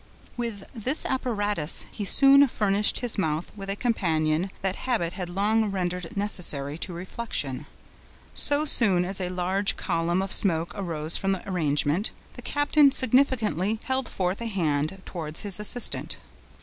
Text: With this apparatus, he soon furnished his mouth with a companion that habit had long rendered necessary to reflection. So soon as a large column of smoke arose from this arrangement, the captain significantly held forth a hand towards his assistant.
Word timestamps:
With 0.35 0.63
this 0.73 1.05
apparatus, 1.05 1.85
he 1.91 2.05
soon 2.05 2.47
furnished 2.47 3.01
his 3.01 3.19
mouth 3.19 3.51
with 3.55 3.69
a 3.69 3.75
companion 3.75 4.49
that 4.63 4.75
habit 4.75 5.13
had 5.13 5.29
long 5.29 5.65
rendered 5.69 6.17
necessary 6.17 6.75
to 6.79 6.91
reflection. 6.91 7.67
So 8.33 8.65
soon 8.65 9.05
as 9.05 9.21
a 9.21 9.29
large 9.29 9.77
column 9.77 10.23
of 10.23 10.31
smoke 10.31 10.73
arose 10.73 11.17
from 11.17 11.33
this 11.33 11.43
arrangement, 11.45 12.09
the 12.33 12.41
captain 12.41 12.91
significantly 12.91 13.79
held 13.83 14.09
forth 14.09 14.41
a 14.41 14.47
hand 14.47 15.03
towards 15.05 15.41
his 15.41 15.59
assistant. 15.59 16.17